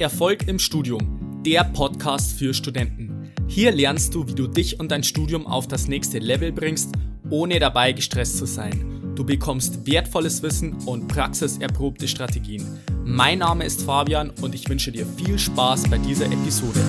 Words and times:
Erfolg 0.00 0.48
im 0.48 0.58
Studium, 0.58 1.42
der 1.46 1.62
Podcast 1.62 2.36
für 2.36 2.52
Studenten. 2.52 3.30
Hier 3.46 3.70
lernst 3.70 4.12
du, 4.14 4.26
wie 4.26 4.34
du 4.34 4.48
dich 4.48 4.80
und 4.80 4.90
dein 4.90 5.04
Studium 5.04 5.46
auf 5.46 5.68
das 5.68 5.86
nächste 5.86 6.18
Level 6.18 6.50
bringst, 6.50 6.90
ohne 7.30 7.60
dabei 7.60 7.92
gestresst 7.92 8.38
zu 8.38 8.44
sein. 8.44 9.12
Du 9.14 9.24
bekommst 9.24 9.86
wertvolles 9.86 10.42
Wissen 10.42 10.74
und 10.86 11.06
praxiserprobte 11.06 12.08
Strategien. 12.08 12.66
Mein 13.04 13.38
Name 13.38 13.64
ist 13.64 13.82
Fabian 13.82 14.30
und 14.42 14.56
ich 14.56 14.68
wünsche 14.68 14.90
dir 14.90 15.06
viel 15.06 15.38
Spaß 15.38 15.88
bei 15.88 15.98
dieser 15.98 16.26
Episode. 16.26 16.80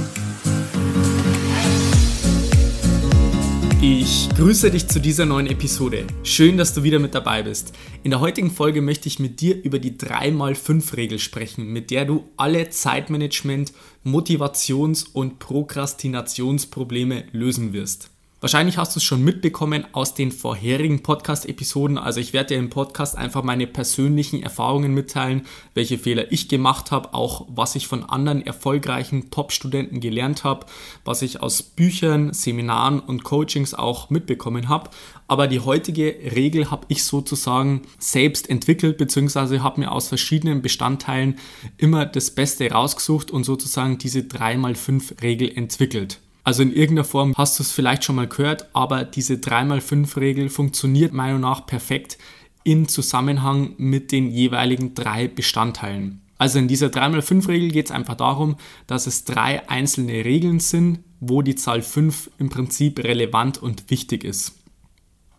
Ich 3.88 4.30
grüße 4.30 4.72
dich 4.72 4.88
zu 4.88 5.00
dieser 5.00 5.28
neuen 5.28 5.46
Episode. 5.46 6.08
Schön, 6.24 6.58
dass 6.58 6.74
du 6.74 6.82
wieder 6.82 6.98
mit 6.98 7.14
dabei 7.14 7.44
bist. 7.44 7.72
In 8.02 8.10
der 8.10 8.20
heutigen 8.20 8.50
Folge 8.50 8.82
möchte 8.82 9.08
ich 9.08 9.20
mit 9.20 9.42
dir 9.42 9.64
über 9.64 9.78
die 9.78 9.92
3x5-Regel 9.92 11.20
sprechen, 11.20 11.72
mit 11.72 11.92
der 11.92 12.06
du 12.06 12.24
alle 12.36 12.68
Zeitmanagement, 12.72 13.74
Motivations- 14.04 15.06
und 15.14 15.38
Prokrastinationsprobleme 15.38 17.26
lösen 17.32 17.74
wirst. 17.74 18.10
Wahrscheinlich 18.42 18.78
hast 18.78 18.96
du 18.96 19.00
es 19.00 19.04
schon 19.06 19.24
mitbekommen 19.24 19.86
aus 19.94 20.14
den 20.14 20.30
vorherigen 20.32 21.02
Podcast-Episoden. 21.02 21.98
Also 21.98 22.20
ich 22.20 22.34
werde 22.34 22.50
dir 22.50 22.60
im 22.60 22.70
Podcast 22.70 23.18
einfach 23.18 23.44
meine 23.44 23.66
persönlichen 23.66 24.44
Erfahrungen 24.44 24.94
mitteilen, 24.94 25.48
welche 25.74 25.98
Fehler 25.98 26.32
ich 26.34 26.50
gemacht 26.50 26.92
habe, 26.92 27.14
auch 27.14 27.48
was 27.50 27.76
ich 27.76 27.88
von 27.88 28.04
anderen 28.04 28.46
erfolgreichen 28.46 29.32
Top-Studenten 29.32 30.02
gelernt 30.02 30.44
habe, 30.44 30.66
was 31.06 31.22
ich 31.22 31.42
aus 31.42 31.64
Büchern, 31.64 32.34
Seminaren 32.34 33.00
und 33.00 33.24
Coachings 33.24 33.74
auch 33.74 34.10
mitbekommen 34.10 34.68
habe. 34.68 34.90
Aber 35.30 35.48
die 35.48 35.62
heutige 35.62 36.14
Regel 36.36 36.70
habe 36.70 36.86
ich 36.90 37.06
sozusagen 37.06 37.84
selbst 38.00 38.50
entwickelt, 38.50 38.98
beziehungsweise 38.98 39.64
habe 39.64 39.80
mir 39.80 39.92
aus 39.94 40.10
verschiedenen 40.10 40.62
Bestandteilen 40.62 41.40
immer 41.78 42.06
das 42.06 42.32
Beste 42.32 42.70
rausgesucht 42.70 43.32
und 43.32 43.46
sozusagen 43.46 43.98
diese 43.98 44.20
3x5-Regel 44.20 45.58
entwickelt. 45.58 46.20
Also 46.46 46.62
in 46.62 46.72
irgendeiner 46.72 47.04
Form 47.04 47.34
hast 47.36 47.58
du 47.58 47.64
es 47.64 47.72
vielleicht 47.72 48.04
schon 48.04 48.16
mal 48.16 48.28
gehört, 48.28 48.70
aber 48.74 49.04
diese 49.04 49.34
3x5-Regel 49.34 50.50
funktioniert 50.50 51.12
meiner 51.12 51.34
Meinung 51.34 51.42
nach 51.42 51.66
perfekt 51.66 52.20
in 52.64 52.88
Zusammenhang 52.88 53.74
mit 53.78 54.12
den 54.12 54.30
jeweiligen 54.30 54.94
drei 54.94 55.28
Bestandteilen. 55.28 56.22
Also 56.38 56.60
in 56.60 56.68
dieser 56.68 56.88
3x5-Regel 56.88 57.72
geht 57.72 57.86
es 57.86 57.92
einfach 57.92 58.16
darum, 58.16 58.58
dass 58.86 59.08
es 59.08 59.24
drei 59.24 59.68
einzelne 59.70 60.24
Regeln 60.24 60.60
sind, 60.60 61.00
wo 61.20 61.42
die 61.42 61.56
Zahl 61.56 61.82
5 61.82 62.30
im 62.38 62.50
Prinzip 62.50 63.00
relevant 63.00 63.62
und 63.62 63.90
wichtig 63.90 64.24
ist. 64.24 64.54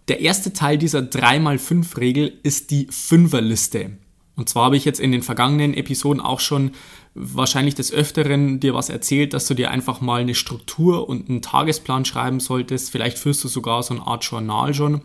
Der 0.09 0.21
erste 0.21 0.53
Teil 0.53 0.77
dieser 0.77 1.01
3x5-Regel 1.01 2.33
ist 2.43 2.73
die 2.73 2.89
Fünferliste. 2.91 3.99
Und 4.37 4.49
zwar 4.51 4.67
habe 4.67 4.77
ich 4.77 4.85
jetzt 4.85 5.01
in 5.01 5.13
den 5.13 5.23
vergangenen 5.23 5.75
Episoden 5.75 6.21
auch 6.21 6.41
schon 6.41 6.73
wahrscheinlich 7.15 7.75
des 7.75 7.91
Öfteren 7.91 8.61
dir 8.61 8.75
was 8.75 8.91
erzählt, 8.91 9.33
dass 9.33 9.47
du 9.47 9.55
dir 9.55 9.71
einfach 9.71 10.03
mal 10.03 10.21
eine 10.21 10.35
Struktur 10.35 11.09
und 11.09 11.31
einen 11.31 11.41
Tagesplan 11.41 12.05
schreiben 12.05 12.39
solltest. 12.39 12.91
Vielleicht 12.91 13.19
führst 13.19 13.43
du 13.43 13.49
sogar 13.49 13.83
so 13.83 13.95
eine 13.95 14.07
Art 14.07 14.25
Journal 14.25 14.75
schon. 14.75 15.01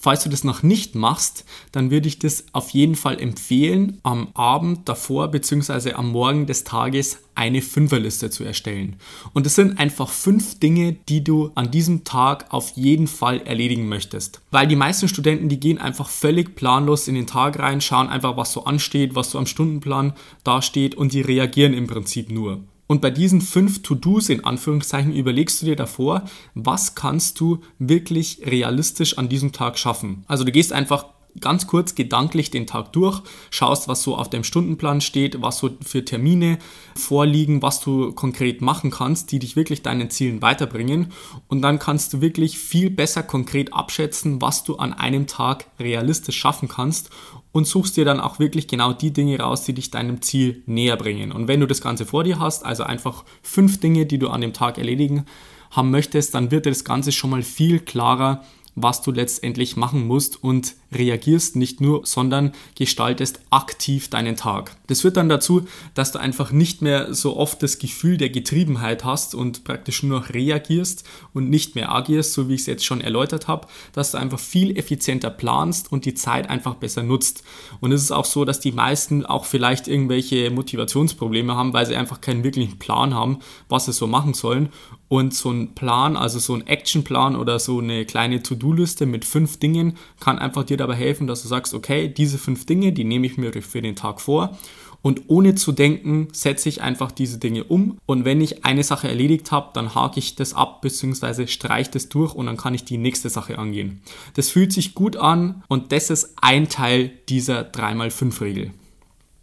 Falls 0.00 0.22
du 0.22 0.28
das 0.28 0.44
noch 0.44 0.62
nicht 0.62 0.94
machst, 0.94 1.44
dann 1.72 1.90
würde 1.90 2.06
ich 2.06 2.20
das 2.20 2.44
auf 2.52 2.70
jeden 2.70 2.94
Fall 2.94 3.20
empfehlen, 3.20 3.98
am 4.04 4.28
Abend 4.34 4.88
davor 4.88 5.28
bzw. 5.28 5.94
am 5.94 6.12
Morgen 6.12 6.46
des 6.46 6.62
Tages 6.62 7.18
eine 7.34 7.62
Fünferliste 7.62 8.30
zu 8.30 8.44
erstellen. 8.44 8.96
Und 9.32 9.44
das 9.44 9.56
sind 9.56 9.80
einfach 9.80 10.10
fünf 10.10 10.60
Dinge, 10.60 10.92
die 11.08 11.24
du 11.24 11.50
an 11.56 11.72
diesem 11.72 12.04
Tag 12.04 12.46
auf 12.50 12.70
jeden 12.76 13.08
Fall 13.08 13.40
erledigen 13.40 13.88
möchtest. 13.88 14.40
Weil 14.52 14.68
die 14.68 14.76
meisten 14.76 15.08
Studenten, 15.08 15.48
die 15.48 15.58
gehen 15.58 15.78
einfach 15.78 16.08
völlig 16.08 16.54
planlos 16.54 17.08
in 17.08 17.16
den 17.16 17.26
Tag 17.26 17.58
rein, 17.58 17.80
schauen 17.80 18.08
einfach, 18.08 18.36
was 18.36 18.52
so 18.52 18.64
ansteht, 18.64 19.16
was 19.16 19.32
so 19.32 19.38
am 19.38 19.46
Stundenplan 19.46 20.12
dasteht 20.44 20.94
und 20.94 21.12
die 21.12 21.22
reagieren 21.22 21.74
im 21.74 21.88
Prinzip 21.88 22.30
nur. 22.30 22.62
Und 22.88 23.02
bei 23.02 23.10
diesen 23.10 23.42
fünf 23.42 23.82
To-Dos 23.82 24.30
in 24.30 24.44
Anführungszeichen 24.44 25.14
überlegst 25.14 25.60
du 25.62 25.66
dir 25.66 25.76
davor, 25.76 26.24
was 26.54 26.94
kannst 26.96 27.38
du 27.38 27.60
wirklich 27.78 28.40
realistisch 28.44 29.18
an 29.18 29.28
diesem 29.28 29.52
Tag 29.52 29.78
schaffen. 29.78 30.24
Also 30.26 30.42
du 30.42 30.50
gehst 30.50 30.72
einfach 30.72 31.04
ganz 31.40 31.66
kurz 31.66 31.94
gedanklich 31.94 32.50
den 32.50 32.66
Tag 32.66 32.92
durch, 32.92 33.22
schaust, 33.50 33.88
was 33.88 34.02
so 34.02 34.16
auf 34.16 34.30
dem 34.30 34.44
Stundenplan 34.44 35.00
steht, 35.00 35.40
was 35.42 35.58
so 35.58 35.70
für 35.84 36.04
Termine 36.04 36.58
vorliegen, 36.94 37.62
was 37.62 37.80
du 37.80 38.12
konkret 38.12 38.60
machen 38.60 38.90
kannst, 38.90 39.32
die 39.32 39.38
dich 39.38 39.56
wirklich 39.56 39.82
deinen 39.82 40.10
Zielen 40.10 40.42
weiterbringen. 40.42 41.12
Und 41.48 41.62
dann 41.62 41.78
kannst 41.78 42.12
du 42.12 42.20
wirklich 42.20 42.58
viel 42.58 42.90
besser 42.90 43.22
konkret 43.22 43.72
abschätzen, 43.72 44.40
was 44.42 44.64
du 44.64 44.76
an 44.76 44.92
einem 44.92 45.26
Tag 45.26 45.66
realistisch 45.78 46.38
schaffen 46.38 46.68
kannst 46.68 47.10
und 47.52 47.66
suchst 47.66 47.96
dir 47.96 48.04
dann 48.04 48.20
auch 48.20 48.38
wirklich 48.38 48.68
genau 48.68 48.92
die 48.92 49.12
Dinge 49.12 49.38
raus, 49.38 49.64
die 49.64 49.72
dich 49.72 49.90
deinem 49.90 50.22
Ziel 50.22 50.62
näher 50.66 50.96
bringen. 50.96 51.32
Und 51.32 51.48
wenn 51.48 51.60
du 51.60 51.66
das 51.66 51.80
Ganze 51.80 52.06
vor 52.06 52.24
dir 52.24 52.38
hast, 52.38 52.64
also 52.64 52.84
einfach 52.84 53.24
fünf 53.42 53.80
Dinge, 53.80 54.06
die 54.06 54.18
du 54.18 54.28
an 54.28 54.40
dem 54.40 54.52
Tag 54.52 54.78
erledigen 54.78 55.24
haben 55.70 55.90
möchtest, 55.90 56.34
dann 56.34 56.50
wird 56.50 56.66
dir 56.66 56.70
das 56.70 56.84
Ganze 56.84 57.12
schon 57.12 57.30
mal 57.30 57.42
viel 57.42 57.80
klarer, 57.80 58.42
was 58.74 59.02
du 59.02 59.10
letztendlich 59.10 59.76
machen 59.76 60.06
musst 60.06 60.42
und 60.42 60.74
reagierst 60.92 61.56
nicht 61.56 61.80
nur, 61.80 62.06
sondern 62.06 62.52
gestaltest 62.74 63.40
aktiv 63.50 64.08
deinen 64.08 64.36
Tag. 64.36 64.76
Das 64.86 65.02
führt 65.02 65.16
dann 65.16 65.28
dazu, 65.28 65.66
dass 65.94 66.12
du 66.12 66.18
einfach 66.18 66.50
nicht 66.50 66.80
mehr 66.80 67.12
so 67.12 67.36
oft 67.36 67.62
das 67.62 67.78
Gefühl 67.78 68.16
der 68.16 68.30
Getriebenheit 68.30 69.04
hast 69.04 69.34
und 69.34 69.64
praktisch 69.64 70.02
nur 70.02 70.20
noch 70.20 70.30
reagierst 70.30 71.04
und 71.34 71.50
nicht 71.50 71.74
mehr 71.74 71.92
agierst, 71.92 72.32
so 72.32 72.48
wie 72.48 72.54
ich 72.54 72.62
es 72.62 72.66
jetzt 72.66 72.84
schon 72.86 73.00
erläutert 73.00 73.48
habe, 73.48 73.68
dass 73.92 74.12
du 74.12 74.18
einfach 74.18 74.38
viel 74.38 74.76
effizienter 74.78 75.30
planst 75.30 75.92
und 75.92 76.04
die 76.04 76.14
Zeit 76.14 76.48
einfach 76.48 76.74
besser 76.74 77.02
nutzt. 77.02 77.44
Und 77.80 77.92
es 77.92 78.02
ist 78.02 78.12
auch 78.12 78.24
so, 78.24 78.44
dass 78.44 78.60
die 78.60 78.72
meisten 78.72 79.26
auch 79.26 79.44
vielleicht 79.44 79.88
irgendwelche 79.88 80.50
Motivationsprobleme 80.50 81.54
haben, 81.54 81.74
weil 81.74 81.86
sie 81.86 81.96
einfach 81.96 82.20
keinen 82.20 82.44
wirklichen 82.44 82.78
Plan 82.78 83.14
haben, 83.14 83.40
was 83.68 83.84
sie 83.84 83.92
so 83.92 84.06
machen 84.06 84.32
sollen. 84.32 84.70
Und 85.08 85.32
so 85.34 85.50
ein 85.50 85.74
Plan, 85.74 86.16
also 86.16 86.38
so 86.38 86.54
ein 86.54 86.66
Actionplan 86.66 87.34
oder 87.34 87.58
so 87.58 87.78
eine 87.78 88.04
kleine 88.04 88.42
To-Do-Liste 88.42 89.06
mit 89.06 89.24
fünf 89.24 89.58
Dingen 89.58 89.96
kann 90.20 90.38
einfach 90.38 90.64
dir 90.64 90.76
dabei 90.78 90.94
helfen, 90.94 91.26
dass 91.26 91.42
du 91.42 91.48
sagst, 91.48 91.74
okay, 91.74 92.08
diese 92.08 92.38
fünf 92.38 92.64
Dinge, 92.64 92.92
die 92.92 93.04
nehme 93.04 93.26
ich 93.26 93.36
mir 93.36 93.52
für 93.62 93.82
den 93.82 93.96
Tag 93.96 94.20
vor 94.20 94.56
und 95.02 95.22
ohne 95.28 95.54
zu 95.54 95.72
denken 95.72 96.28
setze 96.32 96.68
ich 96.68 96.82
einfach 96.82 97.12
diese 97.12 97.38
Dinge 97.38 97.64
um 97.64 97.98
und 98.06 98.24
wenn 98.24 98.40
ich 98.40 98.64
eine 98.64 98.82
Sache 98.82 99.08
erledigt 99.08 99.52
habe, 99.52 99.70
dann 99.74 99.94
hake 99.94 100.18
ich 100.18 100.34
das 100.34 100.54
ab 100.54 100.82
bzw. 100.82 101.46
streiche 101.46 101.90
das 101.92 102.08
durch 102.08 102.34
und 102.34 102.46
dann 102.46 102.56
kann 102.56 102.74
ich 102.74 102.84
die 102.84 102.98
nächste 102.98 103.28
Sache 103.28 103.58
angehen. 103.58 104.00
Das 104.34 104.50
fühlt 104.50 104.72
sich 104.72 104.94
gut 104.94 105.16
an 105.16 105.62
und 105.68 105.92
das 105.92 106.10
ist 106.10 106.34
ein 106.40 106.68
Teil 106.68 107.12
dieser 107.28 107.62
3x5-Regel. 107.62 108.72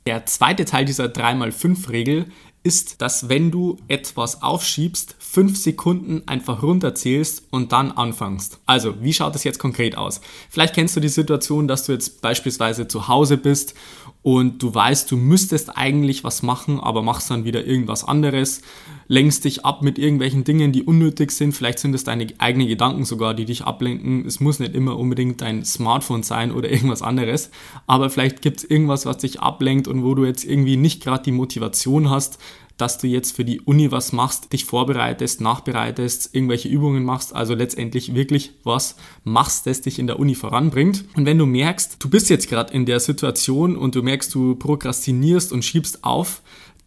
Der 0.05 0.25
zweite 0.25 0.65
Teil 0.65 0.85
dieser 0.85 1.05
3x5-Regel 1.05 2.25
ist, 2.65 3.01
dass 3.01 3.29
wenn 3.29 3.51
du 3.51 3.77
etwas 3.87 4.41
aufschiebst, 4.41 5.15
fünf 5.19 5.55
Sekunden 5.55 6.23
einfach 6.27 6.63
runterzählst 6.63 7.43
und 7.51 7.71
dann 7.71 7.91
anfängst. 7.91 8.59
Also, 8.65 9.01
wie 9.01 9.13
schaut 9.13 9.35
das 9.35 9.43
jetzt 9.43 9.59
konkret 9.59 9.95
aus? 9.95 10.19
Vielleicht 10.49 10.73
kennst 10.73 10.95
du 10.95 10.99
die 10.99 11.09
Situation, 11.09 11.67
dass 11.67 11.85
du 11.85 11.91
jetzt 11.91 12.21
beispielsweise 12.21 12.87
zu 12.87 13.07
Hause 13.07 13.37
bist 13.37 13.75
und 14.25 14.63
du 14.63 14.73
weißt, 14.73 15.11
du 15.11 15.17
müsstest 15.17 15.77
eigentlich 15.77 16.23
was 16.23 16.41
machen, 16.41 16.79
aber 16.79 17.03
machst 17.03 17.29
dann 17.29 17.45
wieder 17.45 17.63
irgendwas 17.63 18.03
anderes, 18.03 18.63
lenkst 19.07 19.45
dich 19.45 19.65
ab 19.65 19.83
mit 19.83 19.99
irgendwelchen 19.99 20.43
Dingen, 20.43 20.71
die 20.71 20.81
unnötig 20.81 21.29
sind. 21.29 21.51
Vielleicht 21.51 21.77
sind 21.77 21.93
es 21.93 22.05
deine 22.05 22.25
eigenen 22.39 22.67
Gedanken 22.67 23.05
sogar, 23.05 23.35
die 23.35 23.45
dich 23.45 23.65
ablenken. 23.65 24.25
Es 24.25 24.39
muss 24.39 24.57
nicht 24.57 24.73
immer 24.73 24.97
unbedingt 24.97 25.41
dein 25.41 25.63
Smartphone 25.63 26.23
sein 26.23 26.51
oder 26.51 26.71
irgendwas 26.71 27.03
anderes, 27.03 27.51
aber 27.85 28.09
vielleicht 28.09 28.41
gibt 28.41 28.57
es 28.57 28.63
irgendwas, 28.63 29.05
was 29.05 29.19
dich 29.19 29.41
ablenkt 29.41 29.87
und 29.87 30.03
wo 30.03 30.15
du 30.15 30.25
jetzt 30.25 30.43
irgendwie 30.43 30.75
nicht 30.75 31.03
gerade 31.03 31.21
die 31.25 31.31
Motivation 31.31 32.09
hast, 32.09 32.39
dass 32.77 32.97
du 32.97 33.07
jetzt 33.07 33.35
für 33.35 33.45
die 33.45 33.61
Uni 33.61 33.91
was 33.91 34.11
machst, 34.11 34.51
dich 34.51 34.65
vorbereitest, 34.65 35.41
nachbereitest, 35.41 36.35
irgendwelche 36.35 36.67
Übungen 36.67 37.03
machst, 37.03 37.33
also 37.33 37.55
letztendlich 37.55 38.13
wirklich 38.13 38.51
was 38.63 38.95
machst, 39.23 39.65
das 39.65 39.81
dich 39.81 39.99
in 39.99 40.07
der 40.07 40.19
Uni 40.19 40.35
voranbringt. 40.35 41.05
Und 41.15 41.25
wenn 41.25 41.37
du 41.37 41.45
merkst, 41.45 41.97
du 41.99 42.09
bist 42.09 42.29
jetzt 42.29 42.49
gerade 42.49 42.73
in 42.73 42.85
der 42.85 42.99
Situation 42.99 43.77
und 43.77 43.95
du 43.95 44.03
merkst, 44.03 44.33
du 44.35 44.55
prokrastinierst 44.55 45.51
und 45.53 45.63
schiebst 45.63 46.03
auf, 46.03 46.41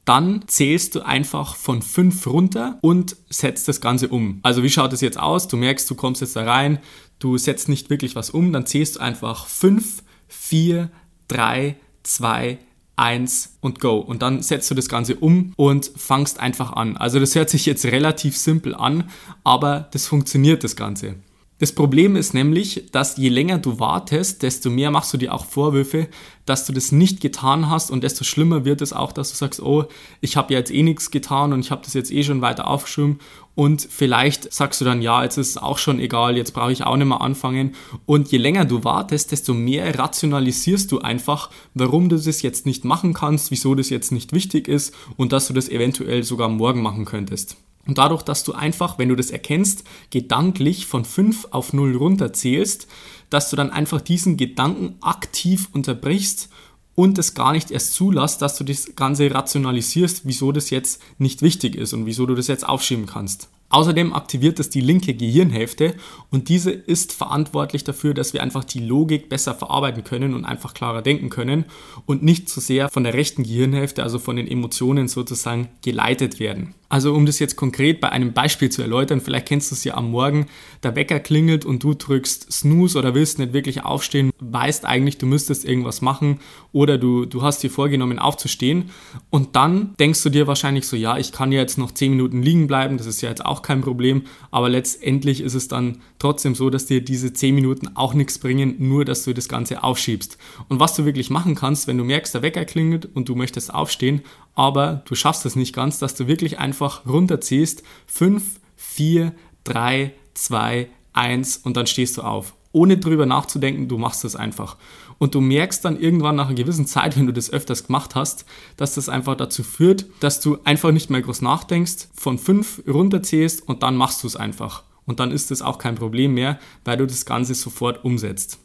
dann 0.04 0.44
zählst 0.46 0.94
du 0.94 1.00
einfach 1.04 1.54
von 1.54 1.82
5 1.82 2.26
runter 2.26 2.78
und 2.80 3.16
setzt 3.28 3.68
das 3.68 3.82
Ganze 3.82 4.08
um. 4.08 4.40
Also 4.42 4.62
wie 4.62 4.70
schaut 4.70 4.92
es 4.94 5.02
jetzt 5.02 5.20
aus? 5.20 5.48
Du 5.48 5.58
merkst, 5.58 5.88
du 5.90 5.94
kommst 5.94 6.22
jetzt 6.22 6.34
da 6.34 6.44
rein, 6.44 6.78
du 7.18 7.36
setzt 7.36 7.68
nicht 7.68 7.90
wirklich 7.90 8.14
was 8.14 8.30
um, 8.30 8.52
dann 8.52 8.64
zählst 8.64 8.96
du 8.96 9.00
einfach 9.00 9.46
5, 9.46 10.02
4, 10.28 10.90
3, 11.28 11.76
2, 12.04 12.58
1 12.98 13.58
und 13.60 13.80
go. 13.80 13.98
Und 13.98 14.22
dann 14.22 14.42
setzt 14.42 14.70
du 14.70 14.74
das 14.74 14.88
Ganze 14.88 15.16
um 15.16 15.52
und 15.56 15.90
fangst 15.96 16.40
einfach 16.40 16.72
an. 16.72 16.96
Also 16.96 17.20
das 17.20 17.34
hört 17.34 17.50
sich 17.50 17.66
jetzt 17.66 17.84
relativ 17.86 18.36
simpel 18.36 18.74
an, 18.74 19.10
aber 19.44 19.88
das 19.92 20.06
funktioniert 20.06 20.64
das 20.64 20.76
Ganze. 20.76 21.16
Das 21.58 21.72
Problem 21.72 22.14
ist 22.14 22.34
nämlich, 22.34 22.84
dass 22.92 23.16
je 23.16 23.30
länger 23.30 23.58
du 23.58 23.80
wartest, 23.80 24.42
desto 24.42 24.70
mehr 24.70 24.92
machst 24.92 25.12
du 25.12 25.18
dir 25.18 25.34
auch 25.34 25.44
Vorwürfe, 25.44 26.06
dass 26.46 26.64
du 26.64 26.72
das 26.72 26.92
nicht 26.92 27.20
getan 27.20 27.68
hast 27.68 27.90
und 27.90 28.04
desto 28.04 28.22
schlimmer 28.22 28.64
wird 28.64 28.80
es 28.80 28.92
auch, 28.92 29.10
dass 29.10 29.30
du 29.30 29.36
sagst, 29.36 29.60
oh, 29.60 29.86
ich 30.20 30.36
habe 30.36 30.52
ja 30.52 30.60
jetzt 30.60 30.72
eh 30.72 30.84
nichts 30.84 31.10
getan 31.10 31.52
und 31.52 31.60
ich 31.60 31.72
habe 31.72 31.82
das 31.84 31.94
jetzt 31.94 32.12
eh 32.12 32.22
schon 32.22 32.42
weiter 32.42 32.68
aufgeschrieben 32.68 33.18
und 33.56 33.88
vielleicht 33.90 34.52
sagst 34.52 34.80
du 34.80 34.84
dann, 34.84 35.02
ja, 35.02 35.24
jetzt 35.24 35.36
ist 35.36 35.50
es 35.50 35.56
auch 35.56 35.78
schon 35.78 35.98
egal, 35.98 36.36
jetzt 36.36 36.54
brauche 36.54 36.70
ich 36.70 36.84
auch 36.84 36.96
nicht 36.96 37.08
mehr 37.08 37.20
anfangen 37.20 37.74
und 38.06 38.30
je 38.30 38.38
länger 38.38 38.64
du 38.64 38.84
wartest, 38.84 39.32
desto 39.32 39.52
mehr 39.52 39.98
rationalisierst 39.98 40.92
du 40.92 41.00
einfach, 41.00 41.50
warum 41.74 42.08
du 42.08 42.16
das 42.16 42.40
jetzt 42.40 42.66
nicht 42.66 42.84
machen 42.84 43.14
kannst, 43.14 43.50
wieso 43.50 43.74
das 43.74 43.90
jetzt 43.90 44.12
nicht 44.12 44.32
wichtig 44.32 44.68
ist 44.68 44.94
und 45.16 45.32
dass 45.32 45.48
du 45.48 45.54
das 45.54 45.68
eventuell 45.68 46.22
sogar 46.22 46.48
morgen 46.48 46.82
machen 46.82 47.04
könntest. 47.04 47.56
Und 47.88 47.96
dadurch, 47.96 48.22
dass 48.22 48.44
du 48.44 48.52
einfach, 48.52 48.98
wenn 48.98 49.08
du 49.08 49.16
das 49.16 49.30
erkennst, 49.30 49.82
gedanklich 50.10 50.86
von 50.86 51.06
5 51.06 51.48
auf 51.50 51.72
0 51.72 51.96
runterzählst, 51.96 52.86
dass 53.30 53.48
du 53.48 53.56
dann 53.56 53.70
einfach 53.70 54.02
diesen 54.02 54.36
Gedanken 54.36 54.96
aktiv 55.00 55.68
unterbrichst 55.72 56.50
und 56.94 57.16
es 57.16 57.34
gar 57.34 57.52
nicht 57.52 57.70
erst 57.70 57.94
zulässt, 57.94 58.42
dass 58.42 58.58
du 58.58 58.64
das 58.64 58.94
Ganze 58.94 59.32
rationalisierst, 59.32 60.22
wieso 60.24 60.52
das 60.52 60.68
jetzt 60.68 61.00
nicht 61.16 61.40
wichtig 61.40 61.76
ist 61.76 61.94
und 61.94 62.04
wieso 62.04 62.26
du 62.26 62.34
das 62.34 62.46
jetzt 62.46 62.68
aufschieben 62.68 63.06
kannst. 63.06 63.48
Außerdem 63.70 64.14
aktiviert 64.14 64.58
es 64.60 64.70
die 64.70 64.80
linke 64.80 65.14
Gehirnhälfte 65.14 65.94
und 66.30 66.48
diese 66.48 66.70
ist 66.70 67.12
verantwortlich 67.12 67.84
dafür, 67.84 68.14
dass 68.14 68.32
wir 68.32 68.42
einfach 68.42 68.64
die 68.64 68.80
Logik 68.80 69.28
besser 69.28 69.54
verarbeiten 69.54 70.04
können 70.04 70.32
und 70.34 70.46
einfach 70.46 70.72
klarer 70.72 71.02
denken 71.02 71.28
können 71.28 71.66
und 72.06 72.22
nicht 72.22 72.48
zu 72.48 72.60
so 72.60 72.66
sehr 72.66 72.88
von 72.88 73.04
der 73.04 73.12
rechten 73.12 73.42
Gehirnhälfte, 73.42 74.02
also 74.02 74.18
von 74.18 74.36
den 74.36 74.48
Emotionen 74.48 75.06
sozusagen 75.06 75.68
geleitet 75.82 76.40
werden. 76.40 76.74
Also 76.90 77.14
um 77.14 77.26
das 77.26 77.38
jetzt 77.38 77.56
konkret 77.56 78.00
bei 78.00 78.08
einem 78.08 78.32
Beispiel 78.32 78.70
zu 78.70 78.80
erläutern, 78.80 79.20
vielleicht 79.20 79.46
kennst 79.46 79.70
du 79.70 79.74
es 79.74 79.84
ja 79.84 79.94
am 79.94 80.10
Morgen, 80.10 80.46
der 80.82 80.96
Wecker 80.96 81.20
klingelt 81.20 81.66
und 81.66 81.82
du 81.82 81.92
drückst 81.92 82.50
Snooze 82.50 82.98
oder 82.98 83.14
willst 83.14 83.38
nicht 83.38 83.52
wirklich 83.52 83.84
aufstehen, 83.84 84.30
weißt 84.38 84.86
eigentlich, 84.86 85.18
du 85.18 85.26
müsstest 85.26 85.66
irgendwas 85.66 86.00
machen 86.00 86.40
oder 86.72 86.96
du, 86.96 87.26
du 87.26 87.42
hast 87.42 87.62
dir 87.62 87.70
vorgenommen 87.70 88.18
aufzustehen 88.18 88.90
und 89.28 89.54
dann 89.54 89.94
denkst 90.00 90.22
du 90.22 90.30
dir 90.30 90.46
wahrscheinlich 90.46 90.86
so, 90.86 90.96
ja, 90.96 91.18
ich 91.18 91.32
kann 91.32 91.52
ja 91.52 91.60
jetzt 91.60 91.76
noch 91.76 91.90
10 91.90 92.12
Minuten 92.12 92.42
liegen 92.42 92.66
bleiben, 92.66 92.96
das 92.96 93.06
ist 93.06 93.20
ja 93.20 93.28
jetzt 93.28 93.44
auch 93.44 93.60
kein 93.60 93.82
Problem, 93.82 94.22
aber 94.50 94.70
letztendlich 94.70 95.42
ist 95.42 95.54
es 95.54 95.68
dann 95.68 95.98
trotzdem 96.18 96.54
so, 96.54 96.70
dass 96.70 96.86
dir 96.86 97.02
diese 97.02 97.34
10 97.34 97.54
Minuten 97.54 97.96
auch 97.96 98.14
nichts 98.14 98.38
bringen, 98.38 98.76
nur 98.78 99.04
dass 99.04 99.24
du 99.24 99.34
das 99.34 99.48
Ganze 99.48 99.82
aufschiebst. 99.82 100.38
Und 100.68 100.80
was 100.80 100.94
du 100.94 101.04
wirklich 101.04 101.28
machen 101.28 101.54
kannst, 101.54 101.86
wenn 101.86 101.98
du 101.98 102.04
merkst, 102.04 102.34
der 102.34 102.42
Wecker 102.42 102.64
klingelt 102.64 103.08
und 103.14 103.28
du 103.28 103.34
möchtest 103.34 103.72
aufstehen, 103.74 104.22
aber 104.58 105.02
du 105.04 105.14
schaffst 105.14 105.46
es 105.46 105.54
nicht 105.54 105.72
ganz, 105.72 106.00
dass 106.00 106.16
du 106.16 106.26
wirklich 106.26 106.58
einfach 106.58 107.06
runterziehst. 107.06 107.84
5, 108.08 108.42
4, 108.74 109.32
3, 109.62 110.12
2, 110.34 110.88
1 111.12 111.58
und 111.58 111.76
dann 111.76 111.86
stehst 111.86 112.18
du 112.18 112.22
auf. 112.22 112.56
Ohne 112.72 112.98
drüber 112.98 113.24
nachzudenken, 113.24 113.86
du 113.86 113.98
machst 113.98 114.24
es 114.24 114.34
einfach. 114.34 114.76
Und 115.18 115.36
du 115.36 115.40
merkst 115.40 115.84
dann 115.84 115.98
irgendwann 115.98 116.34
nach 116.34 116.46
einer 116.46 116.56
gewissen 116.56 116.86
Zeit, 116.86 117.16
wenn 117.16 117.26
du 117.26 117.32
das 117.32 117.52
öfters 117.52 117.86
gemacht 117.86 118.16
hast, 118.16 118.46
dass 118.76 118.96
das 118.96 119.08
einfach 119.08 119.36
dazu 119.36 119.62
führt, 119.62 120.06
dass 120.18 120.40
du 120.40 120.58
einfach 120.64 120.90
nicht 120.90 121.08
mehr 121.08 121.22
groß 121.22 121.40
nachdenkst, 121.40 122.08
von 122.12 122.36
5 122.36 122.82
runterzählst 122.88 123.66
und 123.68 123.84
dann 123.84 123.94
machst 123.94 124.24
du 124.24 124.26
es 124.26 124.34
einfach. 124.34 124.82
Und 125.06 125.20
dann 125.20 125.30
ist 125.30 125.52
es 125.52 125.62
auch 125.62 125.78
kein 125.78 125.94
Problem 125.94 126.34
mehr, 126.34 126.58
weil 126.84 126.96
du 126.96 127.06
das 127.06 127.24
Ganze 127.24 127.54
sofort 127.54 128.04
umsetzt. 128.04 128.58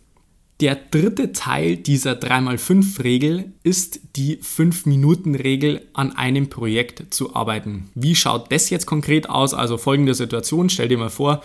Der 0.62 0.76
dritte 0.76 1.34
Teil 1.34 1.78
dieser 1.78 2.14
3x5-Regel 2.14 3.54
ist 3.64 4.00
die 4.16 4.38
5-Minuten-Regel 4.38 5.82
an 5.94 6.16
einem 6.16 6.50
Projekt 6.50 7.14
zu 7.14 7.36
arbeiten. 7.36 7.90
Wie 7.96 8.16
schaut 8.16 8.52
das 8.52 8.70
jetzt 8.70 8.86
konkret 8.86 9.30
aus? 9.30 9.54
Also 9.54 9.78
folgende 9.78 10.14
Situation, 10.14 10.70
stell 10.70 10.88
dir 10.88 10.98
mal 10.98 11.10
vor, 11.10 11.42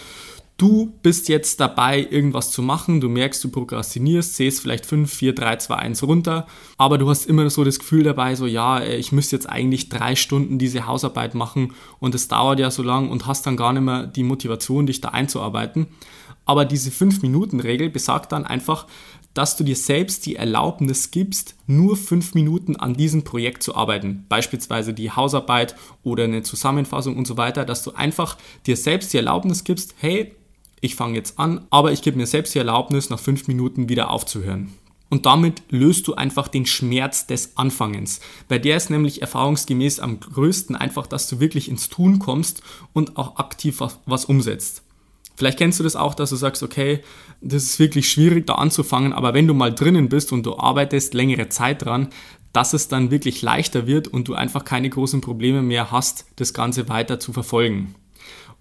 du 0.58 0.93
bist 1.02 1.28
jetzt 1.28 1.60
dabei, 1.60 2.06
irgendwas 2.10 2.50
zu 2.50 2.62
machen, 2.62 3.00
du 3.00 3.08
merkst, 3.08 3.43
du 3.43 3.49
prokrastinierst, 3.49 4.34
sehst 4.34 4.60
vielleicht 4.60 4.84
5, 4.84 5.10
4, 5.10 5.34
3, 5.34 5.56
2, 5.56 5.75
1 5.76 6.02
runter, 6.02 6.46
aber 6.76 6.99
du 6.99 7.08
hast 7.08 7.26
immer 7.26 7.49
so 7.49 7.64
das 7.64 7.78
Gefühl 7.78 8.02
dabei, 8.02 8.34
so 8.34 8.44
ja, 8.44 8.81
äh, 8.81 8.96
ich 8.96 9.12
müsste 9.12 9.37
jetzt 9.37 9.49
eigentlich 9.49 9.88
drei 9.88 10.16
Stunden 10.16 10.58
diese 10.58 10.87
Hausarbeit 10.87 11.34
machen 11.34 11.72
und 12.00 12.14
es 12.14 12.28
dauert 12.28 12.58
ja 12.58 12.70
so 12.70 12.82
lang 12.82 13.08
und 13.08 13.26
hast 13.26 13.46
dann 13.46 13.56
gar 13.56 13.72
nicht 13.72 13.82
mehr 13.82 14.06
die 14.06 14.25
Motivation, 14.25 14.87
dich 14.87 15.00
da 15.00 15.10
einzuarbeiten. 15.10 15.87
Aber 16.44 16.64
diese 16.64 16.90
5-Minuten-Regel 16.90 17.90
besagt 17.90 18.32
dann 18.32 18.44
einfach, 18.44 18.87
dass 19.34 19.56
du 19.56 19.62
dir 19.62 19.76
selbst 19.76 20.26
die 20.26 20.34
Erlaubnis 20.34 21.12
gibst, 21.12 21.54
nur 21.66 21.96
5 21.96 22.34
Minuten 22.34 22.75
an 22.75 22.94
diesem 22.94 23.22
Projekt 23.22 23.62
zu 23.62 23.76
arbeiten. 23.76 24.25
Beispielsweise 24.28 24.94
die 24.94 25.12
Hausarbeit 25.12 25.76
oder 26.02 26.25
eine 26.25 26.43
Zusammenfassung 26.43 27.16
und 27.16 27.26
so 27.26 27.37
weiter, 27.37 27.64
dass 27.64 27.84
du 27.84 27.93
einfach 27.93 28.38
dir 28.66 28.76
selbst 28.76 29.12
die 29.12 29.19
Erlaubnis 29.19 29.62
gibst, 29.62 29.94
hey, 29.99 30.34
ich 30.80 30.94
fange 30.94 31.16
jetzt 31.16 31.38
an, 31.38 31.66
aber 31.70 31.92
ich 31.92 32.02
gebe 32.02 32.16
mir 32.16 32.26
selbst 32.26 32.54
die 32.54 32.58
Erlaubnis, 32.58 33.10
nach 33.10 33.19
5 33.19 33.48
Minuten 33.48 33.88
wieder 33.88 34.10
aufzuhören. 34.10 34.72
Und 35.10 35.25
damit 35.25 35.62
löst 35.70 36.06
du 36.06 36.14
einfach 36.14 36.48
den 36.48 36.66
Schmerz 36.66 37.26
des 37.26 37.56
Anfangens. 37.56 38.20
Bei 38.46 38.58
der 38.58 38.76
ist 38.76 38.90
nämlich 38.90 39.22
erfahrungsgemäß 39.22 40.00
am 40.00 40.20
größten 40.20 40.76
einfach, 40.76 41.06
dass 41.06 41.28
du 41.28 41.40
wirklich 41.40 41.69
ins 41.69 41.88
Tun 41.88 42.19
kommst 42.19 42.62
und 42.92 43.16
auch 43.16 43.36
aktiv 43.38 43.80
was, 43.80 43.98
was 44.04 44.26
umsetzt. 44.26 44.82
Vielleicht 45.34 45.58
kennst 45.58 45.78
du 45.78 45.84
das 45.84 45.96
auch, 45.96 46.14
dass 46.14 46.30
du 46.30 46.36
sagst, 46.36 46.62
okay, 46.62 47.00
das 47.40 47.62
ist 47.62 47.78
wirklich 47.78 48.10
schwierig 48.10 48.46
da 48.46 48.54
anzufangen, 48.56 49.12
aber 49.12 49.34
wenn 49.34 49.46
du 49.46 49.54
mal 49.54 49.72
drinnen 49.72 50.08
bist 50.08 50.32
und 50.32 50.44
du 50.44 50.58
arbeitest 50.58 51.14
längere 51.14 51.48
Zeit 51.48 51.84
dran, 51.84 52.08
dass 52.52 52.72
es 52.72 52.88
dann 52.88 53.10
wirklich 53.10 53.40
leichter 53.40 53.86
wird 53.86 54.08
und 54.08 54.26
du 54.26 54.34
einfach 54.34 54.64
keine 54.64 54.90
großen 54.90 55.20
Probleme 55.20 55.62
mehr 55.62 55.92
hast, 55.92 56.26
das 56.36 56.54
Ganze 56.54 56.88
weiter 56.88 57.20
zu 57.20 57.32
verfolgen. 57.32 57.94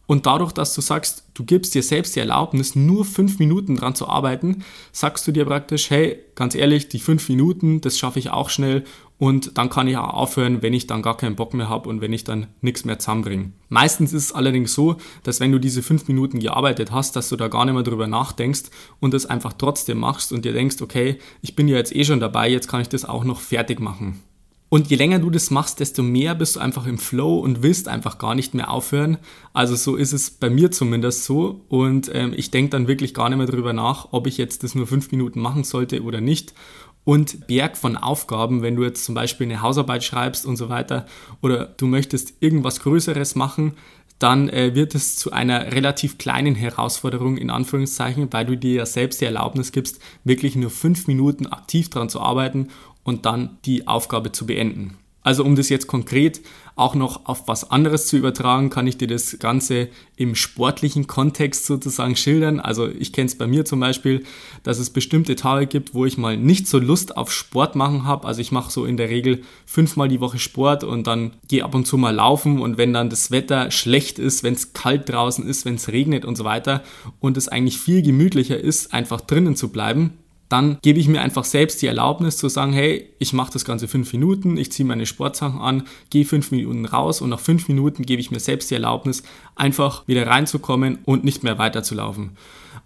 Und 0.07 0.25
dadurch, 0.25 0.53
dass 0.53 0.73
du 0.73 0.81
sagst, 0.81 1.25
du 1.33 1.43
gibst 1.43 1.75
dir 1.75 1.83
selbst 1.83 2.15
die 2.15 2.21
Erlaubnis, 2.21 2.75
nur 2.75 3.03
fünf 3.03 3.39
Minuten 3.39 3.75
dran 3.75 3.93
zu 3.93 4.07
arbeiten, 4.07 4.63
sagst 4.93 5.27
du 5.27 5.33
dir 5.33 5.45
praktisch, 5.45 5.89
hey, 5.89 6.17
ganz 6.33 6.55
ehrlich, 6.55 6.87
die 6.87 6.99
fünf 6.99 7.27
Minuten, 7.27 7.81
das 7.81 7.99
schaffe 7.99 8.17
ich 8.17 8.29
auch 8.29 8.49
schnell 8.49 8.85
und 9.17 9.57
dann 9.57 9.69
kann 9.69 9.87
ich 9.87 9.97
auch 9.97 10.13
aufhören, 10.13 10.61
wenn 10.61 10.73
ich 10.73 10.87
dann 10.87 11.01
gar 11.01 11.17
keinen 11.17 11.35
Bock 11.35 11.53
mehr 11.53 11.67
habe 11.67 11.89
und 11.89 11.99
wenn 11.99 12.13
ich 12.13 12.23
dann 12.23 12.47
nichts 12.61 12.85
mehr 12.85 12.99
zusammenbringe. 12.99 13.51
Meistens 13.67 14.13
ist 14.13 14.25
es 14.25 14.31
allerdings 14.31 14.73
so, 14.73 14.95
dass 15.23 15.39
wenn 15.41 15.51
du 15.51 15.59
diese 15.59 15.83
fünf 15.83 16.07
Minuten 16.07 16.39
gearbeitet 16.39 16.91
hast, 16.91 17.15
dass 17.15 17.27
du 17.27 17.35
da 17.35 17.49
gar 17.49 17.65
nicht 17.65 17.73
mehr 17.73 17.83
drüber 17.83 18.07
nachdenkst 18.07 18.65
und 19.01 19.13
das 19.13 19.25
einfach 19.25 19.53
trotzdem 19.53 19.97
machst 19.97 20.31
und 20.31 20.45
dir 20.45 20.53
denkst, 20.53 20.81
okay, 20.81 21.17
ich 21.41 21.55
bin 21.55 21.67
ja 21.67 21.75
jetzt 21.75 21.95
eh 21.95 22.05
schon 22.05 22.21
dabei, 22.21 22.49
jetzt 22.49 22.69
kann 22.69 22.81
ich 22.81 22.89
das 22.89 23.03
auch 23.03 23.25
noch 23.25 23.41
fertig 23.41 23.81
machen. 23.81 24.21
Und 24.69 24.89
je 24.89 24.97
länger 24.97 25.19
du 25.19 25.29
das 25.29 25.49
machst, 25.49 25.79
desto 25.79 26.03
mehr 26.03 26.35
bist 26.35 26.57
du 26.57 26.59
einfach 26.59 26.85
im 26.87 26.97
Flow 26.97 27.39
und 27.39 27.63
willst 27.63 27.87
einfach 27.87 28.17
gar 28.17 28.35
nicht 28.35 28.53
mehr 28.53 28.69
aufhören. 28.69 29.17
Also 29.53 29.75
so 29.75 29.95
ist 29.95 30.11
es 30.11 30.29
bei 30.29 30.49
mir 30.49 30.71
zumindest 30.71 31.23
so. 31.23 31.61
Und 31.69 32.11
ähm, 32.13 32.33
ich 32.35 32.51
denke 32.51 32.71
dann 32.71 32.87
wirklich 32.87 33.13
gar 33.13 33.29
nicht 33.29 33.37
mehr 33.37 33.47
darüber 33.47 33.71
nach, 33.71 34.09
ob 34.11 34.27
ich 34.27 34.37
jetzt 34.37 34.63
das 34.63 34.75
nur 34.75 34.85
fünf 34.85 35.11
Minuten 35.11 35.39
machen 35.39 35.63
sollte 35.63 36.03
oder 36.03 36.19
nicht. 36.19 36.53
Und 37.05 37.47
Berg 37.47 37.77
von 37.77 37.95
Aufgaben, 37.95 38.61
wenn 38.61 38.75
du 38.75 38.83
jetzt 38.83 39.05
zum 39.05 39.15
Beispiel 39.15 39.47
eine 39.47 39.61
Hausarbeit 39.61 40.03
schreibst 40.03 40.45
und 40.45 40.57
so 40.57 40.67
weiter, 40.67 41.05
oder 41.41 41.65
du 41.65 41.87
möchtest 41.87 42.33
irgendwas 42.41 42.81
Größeres 42.81 43.35
machen, 43.35 43.77
dann 44.19 44.49
äh, 44.49 44.73
wird 44.73 44.95
es 44.95 45.15
zu 45.15 45.31
einer 45.31 45.71
relativ 45.71 46.17
kleinen 46.17 46.55
Herausforderung 46.55 47.37
in 47.37 47.49
Anführungszeichen, 47.49 48.27
weil 48.31 48.45
du 48.45 48.57
dir 48.57 48.73
ja 48.73 48.85
selbst 48.85 49.21
die 49.21 49.25
Erlaubnis 49.25 49.71
gibst, 49.71 50.01
wirklich 50.23 50.55
nur 50.55 50.71
fünf 50.71 51.07
Minuten 51.07 51.45
aktiv 51.47 51.89
daran 51.89 52.09
zu 52.09 52.19
arbeiten 52.19 52.69
und 53.07 53.25
dann 53.25 53.57
die 53.63 53.87
Aufgabe 53.87 54.33
zu 54.33 54.45
beenden. 54.45 54.97
Also 55.23 55.43
um 55.43 55.55
das 55.55 55.69
jetzt 55.69 55.87
konkret 55.87 56.41
auch 56.75 56.93
noch 56.93 57.25
auf 57.25 57.47
was 57.47 57.71
anderes 57.71 58.07
zu 58.07 58.17
übertragen, 58.17 58.69
kann 58.69 58.85
ich 58.85 58.97
dir 58.97 59.07
das 59.07 59.39
Ganze 59.39 59.87
im 60.15 60.35
sportlichen 60.35 61.07
Kontext 61.07 61.65
sozusagen 61.65 62.17
schildern. 62.17 62.59
Also 62.59 62.87
ich 62.87 63.13
kenne 63.13 63.27
es 63.27 63.37
bei 63.37 63.47
mir 63.47 63.63
zum 63.63 63.79
Beispiel, 63.79 64.25
dass 64.63 64.77
es 64.77 64.89
bestimmte 64.89 65.35
Tage 65.35 65.67
gibt, 65.67 65.93
wo 65.93 66.05
ich 66.05 66.17
mal 66.17 66.37
nicht 66.37 66.67
so 66.67 66.79
Lust 66.79 67.15
auf 67.17 67.31
Sport 67.31 67.75
machen 67.75 68.03
habe. 68.03 68.27
Also 68.27 68.41
ich 68.41 68.51
mache 68.51 68.71
so 68.71 68.85
in 68.85 68.97
der 68.97 69.09
Regel 69.09 69.41
fünfmal 69.65 70.09
die 70.09 70.21
Woche 70.21 70.39
Sport 70.39 70.83
und 70.83 71.07
dann 71.07 71.31
gehe 71.47 71.63
ab 71.63 71.75
und 71.75 71.87
zu 71.87 71.97
mal 71.97 72.13
laufen 72.13 72.59
und 72.59 72.77
wenn 72.77 72.93
dann 72.93 73.09
das 73.09 73.31
Wetter 73.31 73.71
schlecht 73.71 74.19
ist, 74.19 74.43
wenn 74.43 74.53
es 74.53 74.73
kalt 74.73 75.09
draußen 75.09 75.47
ist, 75.47 75.63
wenn 75.63 75.75
es 75.75 75.87
regnet 75.87 76.25
und 76.25 76.35
so 76.35 76.43
weiter 76.43 76.83
und 77.19 77.37
es 77.37 77.47
eigentlich 77.47 77.79
viel 77.79 78.01
gemütlicher 78.01 78.59
ist, 78.59 78.93
einfach 78.93 79.21
drinnen 79.21 79.55
zu 79.55 79.69
bleiben, 79.69 80.13
dann 80.49 80.77
gebe 80.81 80.99
ich 80.99 81.07
mir 81.07 81.21
einfach 81.21 81.43
selbst 81.43 81.81
die 81.81 81.87
Erlaubnis 81.87 82.37
zu 82.37 82.47
sagen, 82.47 82.71
hey, 82.71 83.09
ich 83.19 83.33
mache 83.33 83.51
das 83.51 83.65
Ganze 83.65 83.87
fünf 83.87 84.13
Minuten, 84.13 84.57
ich 84.57 84.71
ziehe 84.71 84.87
meine 84.87 85.05
Sportsachen 85.05 85.59
an, 85.59 85.83
gehe 86.09 86.25
fünf 86.25 86.51
Minuten 86.51 86.85
raus 86.85 87.21
und 87.21 87.29
nach 87.29 87.39
fünf 87.39 87.67
Minuten 87.67 88.03
gebe 88.03 88.21
ich 88.21 88.31
mir 88.31 88.39
selbst 88.39 88.71
die 88.71 88.75
Erlaubnis, 88.75 89.23
einfach 89.55 90.07
wieder 90.07 90.25
reinzukommen 90.27 90.99
und 91.03 91.25
nicht 91.25 91.43
mehr 91.43 91.57
weiterzulaufen. 91.57 92.37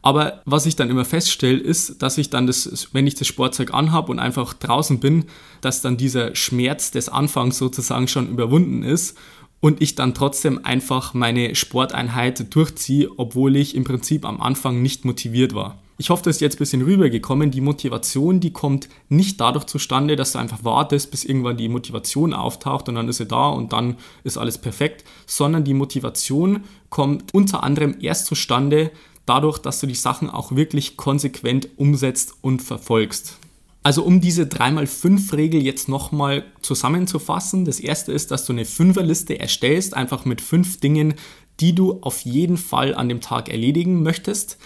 Aber 0.02 0.42
was 0.46 0.66
ich 0.66 0.76
dann 0.76 0.90
immer 0.90 1.06
feststelle, 1.06 1.60
ist, 1.60 2.02
dass 2.02 2.18
ich 2.18 2.32
dann 2.32 2.48
das, 2.48 2.90
wenn 2.92 3.06
ich 3.06 3.16
das 3.16 3.28
Sportzeug 3.28 3.74
anhabe 3.74 4.12
und 4.12 4.18
einfach 4.18 4.54
draußen 4.54 5.00
bin, 5.00 5.26
dass 5.62 5.82
dann 5.82 5.98
dieser 5.98 6.36
Schmerz 6.36 6.90
des 6.90 7.08
Anfangs 7.10 7.60
sozusagen 7.60 8.08
schon 8.08 8.28
überwunden 8.28 8.82
ist 8.82 9.16
und 9.60 9.80
ich 9.80 9.94
dann 9.94 10.16
trotzdem 10.16 10.66
einfach 10.66 11.14
meine 11.14 11.54
Sporteinheit 11.54 12.54
durchziehe, 12.56 13.10
obwohl 13.18 13.56
ich 13.56 13.76
im 13.76 13.84
Prinzip 13.84 14.26
am 14.26 14.42
Anfang 14.42 14.82
nicht 14.82 15.06
motiviert 15.06 15.54
war. 15.54 15.81
Ich 16.02 16.10
hoffe, 16.10 16.24
das 16.24 16.38
ist 16.38 16.42
jetzt 16.42 16.56
ein 16.56 16.58
bisschen 16.58 16.82
rübergekommen. 16.82 17.52
Die 17.52 17.62
Motivation, 17.62 18.40
die 18.40 18.52
kommt 18.52 18.90
nicht 19.10 19.40
dadurch 19.40 19.66
zustande, 19.66 20.16
dass 20.16 20.32
du 20.32 20.40
einfach 20.40 20.64
wartest, 20.64 21.12
bis 21.12 21.24
irgendwann 21.24 21.58
die 21.58 21.70
Motivation 21.70 22.34
auftaucht 22.34 22.90
und 22.90 22.96
dann 22.96 23.08
ist 23.08 23.18
sie 23.18 23.28
da 23.28 23.50
und 23.50 23.72
dann 23.72 23.98
ist 24.24 24.40
alles 24.40 24.58
perfekt, 24.58 25.04
sondern 25.28 25.64
die 25.64 25.76
Motivation 25.76 26.64
kommt 26.90 27.32
unter 27.36 27.62
anderem 27.62 27.98
erst 28.02 28.26
zustande, 28.26 28.90
dadurch, 29.28 29.60
dass 29.60 29.80
du 29.80 29.86
die 29.86 29.94
Sachen 29.94 30.28
auch 30.28 30.56
wirklich 30.56 30.98
konsequent 30.98 31.70
umsetzt 31.76 32.34
und 32.42 32.64
verfolgst. 32.64 33.38
Also 33.84 34.02
um 34.02 34.22
diese 34.22 34.46
3x5-Regel 34.46 35.62
jetzt 35.62 35.88
nochmal 35.88 36.46
zusammenzufassen, 36.64 37.64
das 37.64 37.80
erste 37.80 38.12
ist, 38.12 38.32
dass 38.32 38.46
du 38.46 38.54
eine 38.54 38.66
Fünferliste 38.66 39.40
erstellst, 39.40 39.94
einfach 39.94 40.26
mit 40.26 40.42
fünf 40.42 40.80
Dingen, 40.80 41.14
die 41.60 41.76
du 41.76 42.00
auf 42.02 42.22
jeden 42.22 42.58
Fall 42.58 42.96
an 42.96 43.08
dem 43.08 43.22
Tag 43.22 43.50
erledigen 43.50 44.02
möchtest. 44.02 44.58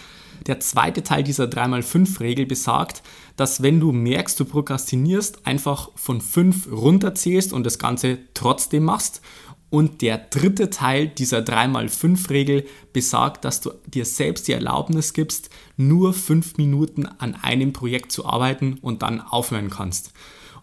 Der 0.48 0.60
zweite 0.60 1.02
Teil 1.02 1.24
dieser 1.24 1.46
3x5-Regel 1.46 2.46
besagt, 2.46 3.02
dass 3.36 3.64
wenn 3.64 3.80
du 3.80 3.92
merkst, 3.92 4.40
du 4.40 4.46
prokrastinierst, 4.46 5.46
einfach 5.46 5.90
von 5.96 6.22
5 6.22 6.72
runterzählst 6.72 7.52
und 7.52 7.66
das 7.66 7.80
Ganze 7.80 8.20
trotzdem 8.34 8.84
machst. 8.84 9.22
Und 9.72 10.02
der 10.02 10.20
dritte 10.20 10.70
Teil 10.70 11.08
dieser 11.08 11.40
3x5-Regel 11.40 12.66
besagt, 12.94 13.44
dass 13.44 13.60
du 13.62 13.72
dir 13.88 14.06
selbst 14.06 14.48
die 14.48 14.54
Erlaubnis 14.54 15.14
gibst, 15.14 15.50
nur 15.76 16.14
5 16.14 16.58
Minuten 16.58 17.08
an 17.08 17.36
einem 17.36 17.74
Projekt 17.74 18.12
zu 18.12 18.26
arbeiten 18.26 18.78
und 18.82 19.02
dann 19.02 19.22
aufhören 19.22 19.72
kannst. 19.72 20.14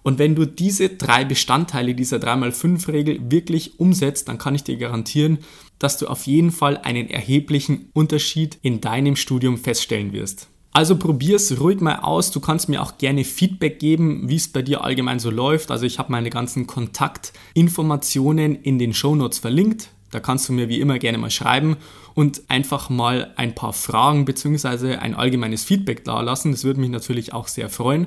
Und 0.03 0.19
wenn 0.19 0.35
du 0.35 0.47
diese 0.47 0.89
drei 0.91 1.25
Bestandteile 1.25 1.95
dieser 1.95 2.19
3x5-Regel 2.19 3.31
wirklich 3.31 3.79
umsetzt, 3.79 4.29
dann 4.29 4.39
kann 4.39 4.55
ich 4.55 4.65
dir 4.65 4.77
garantieren, 4.77 5.39
dass 5.79 5.99
du 5.99 6.07
auf 6.07 6.27
jeden 6.27 6.51
Fall 6.51 6.79
einen 6.79 7.09
erheblichen 7.09 7.91
Unterschied 7.93 8.59
in 8.63 8.81
deinem 8.81 9.17
Studium 9.17 9.59
feststellen 9.59 10.13
wirst. 10.13 10.49
Also 10.75 10.97
probier 10.97 11.37
es 11.37 11.61
ruhig 11.61 11.81
mal 11.81 11.97
aus. 11.97 12.31
Du 12.31 12.41
kannst 12.41 12.69
mir 12.69 12.83
auch 12.83 12.97
gerne 12.97 13.25
Feedback 13.25 13.79
geben, 13.79 14.29
wie 14.29 14.37
es 14.37 14.49
bei 14.49 14.63
dir 14.63 14.83
allgemein 14.83 15.19
so 15.19 15.31
läuft. 15.31 15.71
Also 15.71 15.85
ich 15.85 15.99
habe 15.99 16.11
meine 16.11 16.31
ganzen 16.31 16.67
Kontaktinformationen 16.67 18.57
in 18.57 18.79
den 18.79 18.95
Shownotes 18.95 19.39
verlinkt. 19.39 19.91
Da 20.11 20.21
kannst 20.21 20.49
du 20.49 20.53
mir 20.53 20.69
wie 20.69 20.81
immer 20.81 20.99
gerne 20.99 21.19
mal 21.19 21.31
schreiben 21.31 21.77
und 22.15 22.43
einfach 22.49 22.91
mal 22.91 23.33
ein 23.37 23.55
paar 23.55 23.73
Fragen 23.73 24.25
bzw. 24.25 24.97
ein 24.97 25.15
allgemeines 25.15 25.65
Feedback 25.65 26.05
da 26.05 26.21
lassen. 26.21 26.53
Das 26.53 26.65
würde 26.65 26.81
mich 26.81 26.91
natürlich 26.91 27.33
auch 27.33 27.49
sehr 27.49 27.69
freuen. 27.69 28.07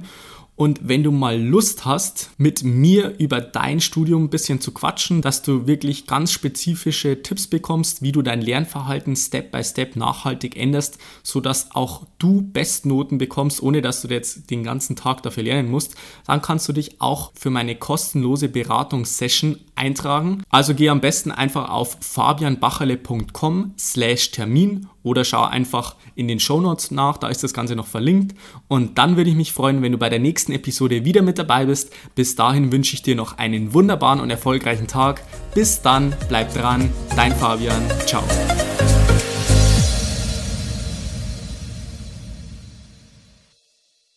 Und 0.56 0.88
wenn 0.88 1.04
du 1.04 1.12
mal 1.12 1.42
Lust 1.42 1.84
hast, 1.84 2.30
mit 2.38 2.64
mir 2.64 3.16
über 3.18 3.42
dein 3.42 3.82
Studium 3.82 4.26
ein 4.26 4.30
bisschen 4.30 4.62
zu 4.62 4.72
quatschen, 4.72 5.22
dass 5.22 5.42
du 5.42 5.68
wirklich 5.68 6.08
ganz 6.08 6.32
spezifische 6.32 7.22
Tipps 7.22 7.48
bekommst, 7.48 8.02
wie 8.02 8.14
du 8.14 8.22
dein 8.22 8.42
Lernverhalten 8.42 9.18
Step 9.18 9.52
by 9.52 9.64
Step 9.64 9.98
nachhaltig 9.98 10.56
änderst, 10.56 10.98
sodass 11.24 11.72
auch 11.72 12.06
du 12.20 12.42
Bestnoten 12.42 13.18
bekommst, 13.18 13.62
ohne 13.62 13.82
dass 13.82 14.02
du 14.02 14.08
jetzt 14.08 14.50
den 14.50 14.64
ganzen 14.64 14.96
Tag 14.96 15.24
dafür 15.24 15.44
lernen 15.44 15.70
musst, 15.70 15.96
dann 16.26 16.42
kannst 16.42 16.70
du 16.70 16.74
dich 16.74 17.02
auch 17.02 17.34
für 17.36 17.50
meine 17.50 17.76
kostenlose 17.76 18.48
Beratungssession 18.48 19.58
eintragen. 19.76 20.44
Also 20.50 20.74
geh 20.74 20.88
am 20.88 21.02
besten 21.02 21.32
einfach 21.32 21.70
auf 21.70 21.98
fabianbacherle.com 22.00 23.74
slash 23.78 24.32
Termin 24.32 24.88
oder 25.06 25.24
schau 25.24 25.44
einfach 25.44 25.96
in 26.16 26.28
den 26.28 26.40
Shownotes 26.40 26.92
nach, 26.92 27.18
da 27.18 27.30
ist 27.30 27.44
das 27.44 27.54
Ganze 27.54 27.76
noch 27.76 27.88
verlinkt. 27.88 28.36
Und 28.68 28.98
dann 28.98 29.16
würde 29.16 29.30
ich 29.30 29.36
mich 29.36 29.54
freuen, 29.54 29.82
wenn 29.82 29.92
du 29.92 29.98
bei 29.98 30.10
der 30.10 30.20
nächsten 30.20 30.52
Episode 30.52 31.06
wieder 31.06 31.22
mit 31.22 31.38
dabei 31.38 31.66
bist. 31.66 31.94
Bis 32.16 32.36
dahin 32.36 32.72
wünsche 32.72 32.96
ich 32.96 33.04
dir 33.04 33.16
noch 33.16 33.38
einen 33.38 33.74
wunderbaren 33.74 34.20
und 34.20 34.32
erfolgreichen 34.32 34.88
Tag. 34.88 35.24
Bis 35.54 35.82
dann, 35.82 36.14
bleib 36.28 36.54
dran, 36.54 36.90
dein 37.16 37.34
Fabian, 37.34 37.84
ciao. 38.08 38.24